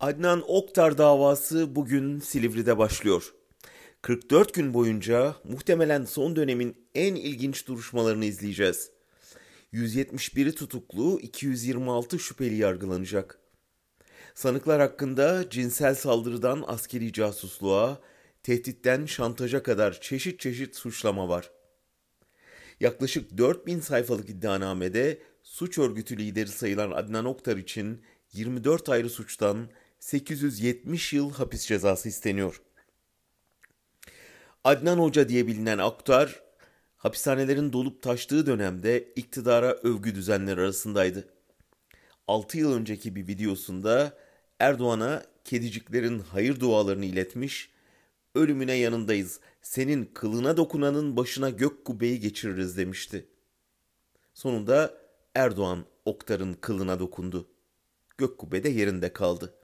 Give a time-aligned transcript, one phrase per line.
[0.00, 3.34] Adnan Oktar davası bugün Silivri'de başlıyor.
[4.02, 8.90] 44 gün boyunca muhtemelen son dönemin en ilginç duruşmalarını izleyeceğiz.
[9.72, 13.38] 171'i tutuklu, 226 şüpheli yargılanacak.
[14.34, 18.00] Sanıklar hakkında cinsel saldırıdan askeri casusluğa,
[18.42, 21.50] tehditten şantaja kadar çeşit çeşit suçlama var.
[22.80, 28.02] Yaklaşık 4000 sayfalık iddianamede suç örgütü lideri sayılan Adnan Oktar için
[28.32, 29.68] 24 ayrı suçtan
[30.00, 32.62] 870 yıl hapis cezası isteniyor.
[34.64, 36.42] Adnan Hoca diye bilinen Oktar,
[36.96, 41.28] hapishanelerin dolup taştığı dönemde iktidara övgü düzenleri arasındaydı.
[42.28, 44.18] 6 yıl önceki bir videosunda
[44.58, 47.70] Erdoğan'a kediciklerin hayır dualarını iletmiş,
[48.34, 53.26] ölümüne yanındayız, senin kılına dokunanın başına gök kubbeyi geçiririz demişti.
[54.34, 54.94] Sonunda
[55.34, 57.48] Erdoğan Oktar'ın kılına dokundu.
[58.18, 59.54] Gök kubbe de yerinde kaldı.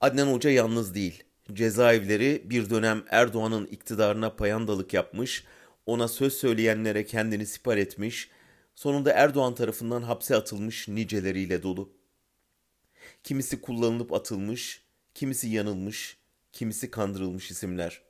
[0.00, 1.24] Adnan Hoca yalnız değil.
[1.52, 5.44] Cezaevleri bir dönem Erdoğan'ın iktidarına payandalık yapmış,
[5.86, 8.30] ona söz söyleyenlere kendini sipar etmiş,
[8.74, 11.92] sonunda Erdoğan tarafından hapse atılmış niceleriyle dolu.
[13.24, 14.82] Kimisi kullanılıp atılmış,
[15.14, 16.16] kimisi yanılmış,
[16.52, 18.02] kimisi kandırılmış isimler.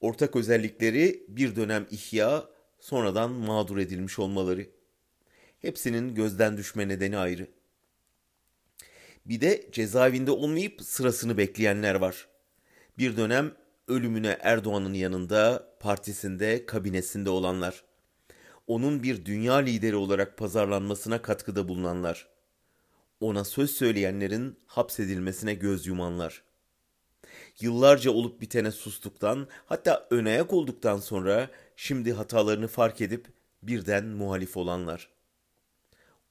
[0.00, 2.48] Ortak özellikleri bir dönem ihya,
[2.80, 4.66] sonradan mağdur edilmiş olmaları.
[5.62, 7.55] Hepsinin gözden düşme nedeni ayrı.
[9.28, 12.28] Bir de cezaevinde olmayıp sırasını bekleyenler var.
[12.98, 13.52] Bir dönem
[13.88, 17.84] ölümüne Erdoğan'ın yanında, partisinde, kabinesinde olanlar.
[18.66, 22.28] Onun bir dünya lideri olarak pazarlanmasına katkıda bulunanlar.
[23.20, 26.42] Ona söz söyleyenlerin hapsedilmesine göz yumanlar.
[27.60, 33.26] Yıllarca olup bitene sustuktan, hatta ön ayak olduktan sonra şimdi hatalarını fark edip
[33.62, 35.08] birden muhalif olanlar.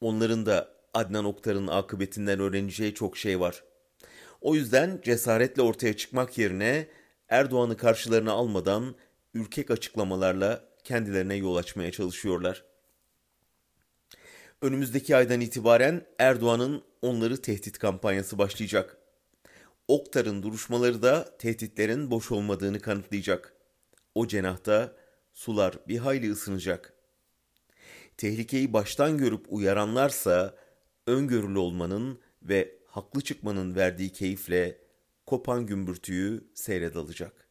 [0.02, 3.64] Onların da Adnan Oktar'ın akıbetinden öğreneceği çok şey var.
[4.42, 6.88] O yüzden cesaretle ortaya çıkmak yerine
[7.30, 8.96] Erdoğan'ı karşılarına almadan
[9.34, 12.64] ürkek açıklamalarla kendilerine yol açmaya çalışıyorlar.
[14.62, 18.98] Önümüzdeki aydan itibaren Erdoğan'ın onları tehdit kampanyası başlayacak.
[19.88, 23.54] Oktar'ın duruşmaları da tehditlerin boş olmadığını kanıtlayacak.
[24.16, 24.96] O cenahta
[25.34, 26.94] sular bir hayli ısınacak.
[28.18, 30.65] Tehlikeyi baştan görüp uyaranlarsa
[31.08, 34.82] öngörülü olmanın ve haklı çıkmanın verdiği keyifle
[35.26, 37.45] kopan gümbürtüyü seyredalacak.